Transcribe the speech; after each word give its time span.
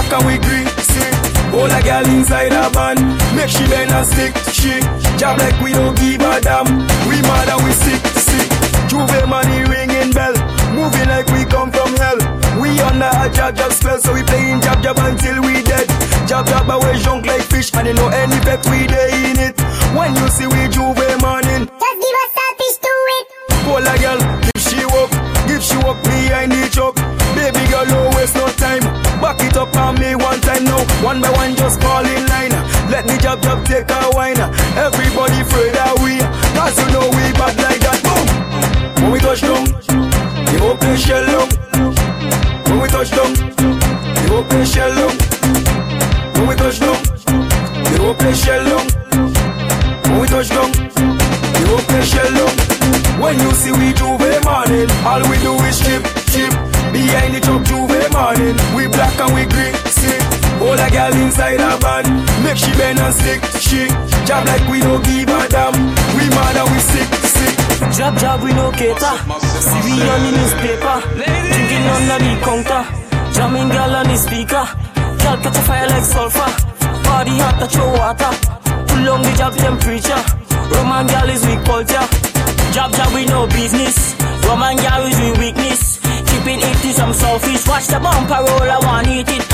we 0.00 0.08
black 0.08 0.12
and 0.12 0.26
we 0.26 0.38
green, 0.38 0.66
see. 0.80 1.10
All 1.52 1.70
a 1.70 1.82
girl 1.82 2.06
inside 2.06 2.52
a 2.52 2.70
van, 2.70 2.96
make 3.34 3.50
she 3.50 3.66
bend 3.68 3.90
and 3.90 4.06
stick, 4.06 4.34
she. 4.52 4.80
Job 5.18 5.38
like 5.38 5.58
we 5.60 5.72
don't 5.72 5.96
give 5.98 6.20
a 6.20 6.40
damn. 6.40 6.66
We 7.08 7.20
mad 7.22 7.48
and 7.48 7.64
we 7.64 7.72
sick, 7.72 8.00
sick. 8.16 8.48
Juve 8.88 9.26
money 9.28 9.64
ringing 9.64 10.12
bell, 10.12 10.34
moving 10.72 11.08
like 11.08 11.26
we 11.28 11.44
come 11.44 11.70
from 11.72 11.94
hell. 11.96 12.18
We 12.60 12.78
under 12.80 13.10
a 13.10 13.28
jab 13.32 13.56
jab 13.56 13.72
spell, 13.72 13.98
so 13.98 14.14
we 14.14 14.22
playing 14.22 14.60
jab 14.60 14.82
jab 14.82 14.98
until 14.98 15.42
we 15.42 15.62
dead. 15.62 15.88
Jab 16.26 16.46
jab 16.46 16.68
away 16.70 16.98
junk 16.98 17.26
like 17.26 17.42
fish, 17.42 17.74
and 17.74 17.86
you 17.88 17.94
know 17.94 18.08
any 18.08 18.36
effect 18.36 18.68
we 18.70 18.86
day 18.86 19.10
in 19.30 19.38
it. 19.38 19.60
When 19.96 20.14
you 20.14 20.28
see 20.28 20.46
we 20.46 20.68
Juve 20.68 21.20
morning, 21.20 21.66
Just 21.66 21.96
give 21.98 22.16
us 22.24 22.34
a 22.38 22.46
fish 22.58 22.78
to 22.78 22.92
it. 23.16 23.26
Pull 23.66 23.86
a 23.86 23.94
girl, 23.98 24.20
One 31.10 31.20
by 31.20 31.30
one, 31.32 31.56
just 31.56 31.80
fall 31.80 32.06
in 32.06 32.24
line. 32.28 32.54
Let 32.88 33.04
me 33.04 33.18
jab 33.18 33.42
jab 33.42 33.64
take 33.66 33.90
a 33.90 34.10
wine. 34.14 34.38
Everybody 34.78 35.40
afraid 35.42 35.74
that 35.74 35.98
make 62.50 62.58
she 62.58 62.72
bend 62.74 62.98
and 62.98 63.14
stick, 63.14 63.42
she. 63.62 63.86
Job 64.26 64.42
like 64.46 64.66
we 64.68 64.80
don't 64.80 65.02
give 65.04 65.28
a 65.28 65.48
damn. 65.48 65.74
We 66.18 66.24
mad 66.34 66.56
and 66.58 66.68
we 66.70 66.78
sick, 66.82 67.08
sick. 67.36 67.54
Job 67.96 68.18
job 68.18 68.42
we 68.42 68.52
no 68.52 68.70
cater. 68.72 69.16
See 69.66 69.80
we 69.86 69.94
on 70.10 70.20
the 70.26 70.30
newspaper. 70.38 70.96
Drinking 71.54 71.86
under 71.94 72.18
the 72.18 72.32
counter. 72.46 72.82
Jamming 73.34 73.68
girl 73.68 73.94
on 73.94 74.06
the 74.06 74.16
speaker. 74.16 74.64
Girl 75.22 75.36
catch 75.42 75.58
a 75.60 75.62
fire 75.62 75.88
like 75.88 76.04
sulfur. 76.04 76.50
Body 77.06 77.38
hot 77.38 77.56
to 77.60 77.66
throw 77.70 77.90
water. 77.94 78.32
Pull 78.88 79.08
on 79.14 79.22
the 79.22 79.32
job 79.38 79.54
temperature. 79.54 80.22
Roman 80.74 81.06
girl 81.06 81.30
is 81.30 81.46
weak 81.46 81.62
culture. 81.64 82.06
Job 82.74 82.90
job 82.92 83.14
we 83.14 83.26
no 83.26 83.46
business. 83.46 84.16
Roman 84.46 84.76
girl 84.76 85.06
is 85.06 85.18
we 85.20 85.30
weakness. 85.38 86.00
Keeping 86.30 86.60
it 86.62 86.80
some 86.94 87.12
selfish. 87.12 87.66
Watch 87.66 87.86
the 87.86 87.98
bumper 87.98 88.40
roll, 88.46 88.70
I 88.70 88.78
want 88.82 89.08
eat 89.08 89.28
it. 89.28 89.44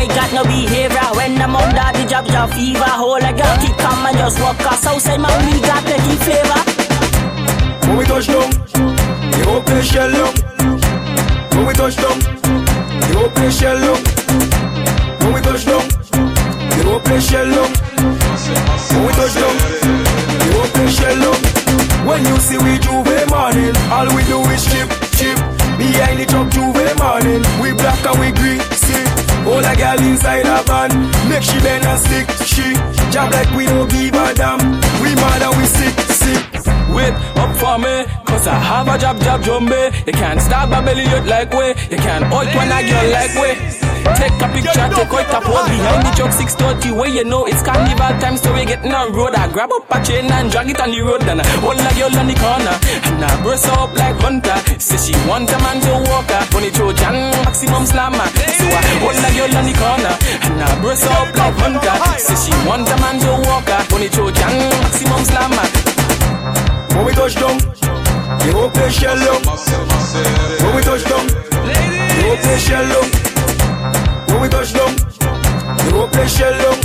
I 0.00 0.06
got 0.08 0.32
no 0.32 0.42
behavior 0.44 1.08
when 1.14 1.40
I'm 1.40 1.54
under 1.56 1.90
the 1.98 2.04
job 2.08 2.26
job 2.26 2.50
fever. 2.50 2.92
Hold 3.00 3.22
a 3.22 3.32
girl 3.32 3.56
keep 3.60 3.76
calm 3.76 4.06
and 4.06 4.16
just 4.16 4.40
walk 4.40 4.60
us 4.66 4.86
outside 4.86 5.20
man 5.20 5.36
we 5.46 5.60
got 5.60 5.84
plenty 5.84 6.16
flavor. 6.24 6.60
When 7.86 7.96
we 7.98 8.04
touch 8.04 8.26
down, 8.26 8.50
the 9.32 9.42
whole 9.46 9.62
place 9.62 9.88
shell 9.90 10.10
down. 10.10 10.34
When 11.54 11.66
we 11.66 11.74
touch 11.74 11.96
down, 11.96 12.18
the 12.18 13.12
whole 13.18 13.30
place 13.30 13.58
shell 13.58 13.78
down. 13.78 13.98
When 15.20 15.32
we 15.34 15.40
touch 15.40 15.64
down, 15.66 15.84
the 16.72 16.82
whole 16.86 17.00
place 17.00 17.28
shell 17.28 17.48
down. 17.48 17.70
When 18.92 19.02
we 19.06 19.12
touch 19.18 19.34
down, 19.34 19.56
the 20.38 20.48
whole 20.56 20.70
place 20.72 20.94
shell 20.96 21.18
down. 21.20 21.38
When 22.06 22.24
you 22.24 22.36
see 22.38 22.58
we 22.58 22.78
Juve 22.78 23.28
morning, 23.28 23.74
all 23.90 24.08
we 24.14 24.22
do 24.24 24.40
is 24.54 24.64
chip, 24.64 24.88
Behind 26.08 26.24
the 26.24 26.32
truck 26.32 26.48
Juve 26.48 26.96
morning, 26.96 27.44
we 27.60 27.76
black 27.76 28.00
and 28.06 28.18
we 28.18 28.32
green, 28.32 28.60
see. 28.72 29.04
All 29.44 29.60
a 29.60 29.76
girl 29.76 30.00
inside 30.08 30.48
a 30.48 30.64
van, 30.64 30.88
make 31.28 31.42
she 31.42 31.60
bend 31.60 31.84
and 31.84 32.00
stick, 32.00 32.24
she. 32.48 32.72
Job 33.12 33.30
like 33.30 33.50
we 33.52 33.66
don't 33.66 33.90
give 33.90 34.14
a 34.14 34.32
damn. 34.32 34.56
We 35.04 35.12
mad 35.20 35.42
and 35.42 35.54
we 35.60 35.66
sick, 35.66 35.92
sick. 36.08 36.40
Wait 36.88 37.12
up 37.36 37.54
for 37.56 37.76
me, 37.76 38.08
cause 38.24 38.46
I 38.46 38.54
have 38.54 38.88
a 38.88 38.96
job, 38.96 39.20
job, 39.20 39.42
jumbe. 39.42 40.06
You 40.06 40.12
can't 40.14 40.40
stop 40.40 40.72
a 40.72 40.82
belly 40.82 41.04
like 41.28 41.52
way. 41.52 41.74
You 41.90 41.98
can't 41.98 42.24
hold 42.24 42.48
one 42.56 42.72
a 42.72 42.80
girl 42.88 43.10
like 43.12 43.34
way. 43.36 43.87
Take 44.16 44.40
a 44.40 44.48
picture, 44.48 44.88
take 44.88 45.12
out 45.12 45.34
a 45.34 45.38
pose 45.44 45.68
behind 45.68 46.02
the 46.06 46.10
truck 46.16 46.32
630 46.32 46.96
where 46.96 47.10
you 47.10 47.24
know 47.24 47.44
it's 47.44 47.62
carnival 47.62 48.14
time, 48.22 48.36
so 48.36 48.54
we 48.54 48.64
getting 48.64 48.92
on 48.94 49.12
road. 49.12 49.34
I 49.34 49.50
grab 49.52 49.70
up 49.72 49.90
a 49.90 49.98
chain 50.04 50.30
and 50.30 50.50
drag 50.50 50.70
it 50.70 50.80
on 50.80 50.90
the 50.90 51.00
road, 51.02 51.22
and 51.28 51.40
I 51.40 51.46
hold 51.60 51.76
a 51.76 51.90
girl 51.92 52.14
on 52.16 52.26
the 52.26 52.36
corner, 52.38 52.74
and 53.04 53.20
I 53.20 53.28
her 53.36 53.76
up 53.76 53.92
like 53.94 54.16
Hunter. 54.22 54.58
Say 54.80 54.96
she 54.96 55.14
want 55.28 55.50
a 55.50 55.58
man 55.60 55.80
to 55.84 55.92
walk 56.08 56.30
her, 56.30 56.42
funny 56.48 56.70
Trojan, 56.70 57.16
maximum 57.44 57.84
slammer. 57.84 58.26
So 58.56 58.66
I 58.70 58.82
hold 59.02 59.18
a 59.18 59.30
girl 59.36 59.52
on 59.58 59.64
the 59.66 59.74
corner, 59.76 60.14
and 60.46 60.62
I 60.62 60.68
her 60.78 61.14
up 61.18 61.30
like 61.36 61.58
Hunter. 61.60 61.96
Say 62.16 62.36
she 62.38 62.52
want 62.66 62.88
a 62.88 62.96
man 63.02 63.20
to 63.20 63.30
walk 63.44 63.68
her, 63.68 63.82
funny 63.92 64.08
Trojan, 64.08 64.54
maximum 64.82 65.22
slammer. 65.28 65.66
When 66.96 67.04
we 67.06 67.12
touch 67.12 67.34
down, 67.36 67.58
the 67.58 68.48
whole 68.56 68.70
place 68.70 68.94
shell 68.96 69.20
massive. 69.44 69.84
When 70.64 70.76
we 70.76 70.82
touch 70.82 71.04
down, 71.04 71.26
the 71.26 72.20
whole 72.24 72.36
place 72.38 72.62
shell 72.64 72.88
down. 72.88 73.27
When 74.38 74.46
we 74.46 74.54
touch 74.54 74.70
down, 74.70 74.94
the 74.94 75.90
whole 75.98 76.06
place 76.06 76.30
shell 76.38 76.54
down. 76.54 76.78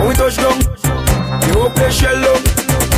When 0.00 0.08
we 0.08 0.14
touch 0.16 0.40
down, 0.40 0.56
the 0.64 1.48
whole 1.52 1.68
place 1.68 1.92
shell 1.92 2.16
down. 2.24 2.40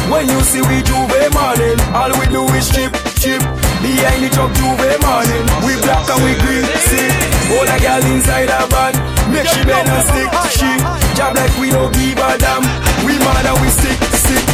When 0.06 0.30
you 0.30 0.38
see 0.46 0.62
we 0.62 0.78
Juve 0.86 1.18
morning, 1.34 1.74
all 1.90 2.14
we 2.14 2.30
do 2.30 2.46
is 2.54 2.70
chip, 2.70 2.94
chip. 3.18 3.42
Behind 3.82 4.22
the 4.22 4.30
truck 4.30 4.54
Juve 4.54 4.86
morning, 5.02 5.42
we 5.66 5.74
black 5.82 6.06
and 6.14 6.22
we 6.22 6.38
green, 6.46 6.62
see. 6.86 7.10
All 7.58 7.66
a 7.66 7.74
girl 7.82 8.06
inside 8.06 8.54
a 8.54 8.70
van, 8.70 8.94
make 9.34 9.50
she 9.50 9.66
bend 9.66 9.90
and 9.90 10.04
stick, 10.06 10.30
she. 10.54 10.70
Job 11.18 11.34
like 11.34 11.58
we 11.58 11.74
don't 11.74 11.90
give 11.90 12.14
a 12.14 12.38
damn. 12.38 12.62
We 13.02 13.18
mad 13.18 13.50
and 13.50 13.58
we 13.58 13.66
sick, 13.66 13.98
sick. 14.14 14.46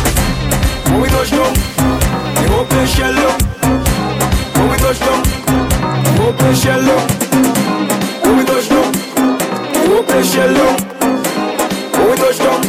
When 0.88 1.04
we 1.04 1.08
touch 1.12 1.28
down, 1.36 1.52
the 1.52 2.44
whole 2.48 2.64
place 2.64 2.96
shell 2.96 3.12
down. 3.12 3.36
When 4.56 4.72
we 4.72 4.76
touch 4.80 5.00
down, 5.04 5.20
the 5.20 6.12
whole 6.16 6.32
place 6.32 6.64
shell 6.64 6.80
down. 6.80 7.29
The 10.20 10.26
whole 10.26 10.28
place 10.28 10.34
shell 10.34 10.54
down. 10.54 10.76
When 11.98 12.10
we 12.10 12.16
touch 12.16 12.38
down, 12.38 12.60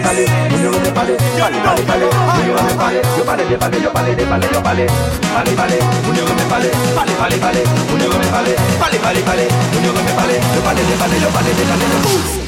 pale 0.00 0.24
pale, 0.24 0.50
moun 0.50 0.62
yo 0.62 0.70
pale 0.70 0.92
pale, 0.92 1.16
pale 1.38 1.58
pale 1.62 1.82
pale, 1.82 2.06
moun 2.34 2.46
yo. 2.46 2.54
pale 2.54 2.74
pale, 2.76 3.02
yo 3.16 3.24
pale 3.24 3.44
de 3.48 3.56
pale, 3.56 3.80
yo 3.82 3.92
pale 3.92 4.14
de 4.14 4.24
pale, 4.24 4.46
yo 4.52 4.62
pale, 4.62 4.86
pale 5.34 5.52
pale, 5.56 5.78
moun 6.04 6.16
yo 6.16 6.24
pale 6.24 6.44
pale, 6.48 6.70
pale 6.94 7.12
pale 7.18 7.38
pale, 7.38 7.62
moun 7.88 8.00
yo 8.00 8.10
pale 8.10 8.28
pale, 8.30 8.54
pale 8.78 8.98
pale 8.98 9.20
pale, 9.22 9.48
moun 9.72 9.84
yo 9.84 9.92
pale 9.92 10.12
pale, 10.14 10.34
yo 10.54 10.60
pale 10.62 10.82
de 10.82 10.94
pale, 10.96 11.20
yo 11.20 11.28
pale 11.30 11.50
de 11.54 11.64
pale, 11.64 11.84
yo 11.84 11.98
pale. 12.02 12.47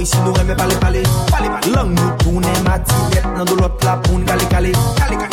Ou 0.00 0.02
isi 0.02 0.16
nou 0.24 0.32
reme 0.32 0.54
pale 0.56 0.76
pale 0.80 1.00
Lang 1.74 1.90
nou 1.92 2.12
toune 2.22 2.52
matinet 2.64 3.26
nan 3.36 3.44
do 3.44 3.58
lot 3.58 3.82
la 3.84 3.98
poun 4.00 4.22
gale 4.24 4.46
gale 4.48 4.70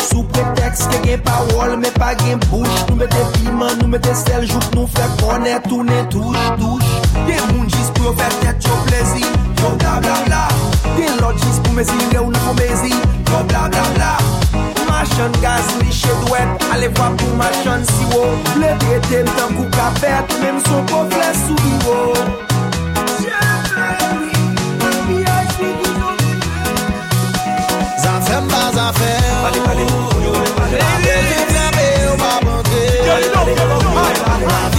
Sou 0.04 0.26
preteks 0.28 0.82
ke 0.92 0.98
gen 1.06 1.22
pawol 1.24 1.72
me 1.80 1.88
pa 1.96 2.10
gen 2.20 2.36
bouch 2.50 2.82
Nou 2.90 2.98
mette 3.00 3.22
piman, 3.38 3.72
nou 3.80 3.88
mette 3.88 4.12
sel 4.20 4.44
jouk 4.44 4.68
Nou 4.76 4.84
fe 4.92 5.06
konè 5.22 5.54
toune 5.70 6.02
touche 6.12 6.44
touche. 6.60 7.00
Gen 7.30 7.40
moun 7.54 7.64
jis 7.72 7.88
pou 7.96 8.10
yo 8.10 8.14
fè 8.20 8.28
tet 8.42 8.68
yo 8.68 8.76
plezi 8.90 9.24
Yo 9.24 9.72
bla 9.80 9.96
bla 10.04 10.20
bla. 10.28 10.44
Gen 10.98 11.16
lot 11.22 11.40
jis 11.46 11.64
pou 11.64 11.80
mezi 11.80 11.96
le 12.12 12.20
ou 12.26 12.36
nan 12.36 12.44
komezi, 12.50 12.92
Yo 12.92 13.42
bla 13.48 13.64
bla 13.72 13.88
bla. 13.96 14.12
Machan 14.84 15.32
gaz 15.40 15.72
li 15.80 15.88
chedwet 16.02 16.68
Ale 16.74 16.92
vwa 16.92 17.14
pou 17.16 17.40
machan 17.40 17.88
siwo 17.94 18.28
Le 18.60 18.76
bete 18.84 19.24
tan 19.32 19.56
kou 19.56 19.72
kapet 19.80 20.40
Mem 20.44 20.60
son 20.68 20.84
pou 20.92 21.08
fles 21.16 21.46
sou 21.46 21.70
iwo 21.72 22.02
Jepre 23.24 24.27
Mwen 28.88 28.96
flambe 31.50 31.86
ou 32.10 32.16
pa 32.16 32.40
bante 32.40 32.80
Mwen 33.04 33.22
flambe 33.28 33.52
ou 33.52 33.80
pa 34.24 34.34
bante 34.40 34.77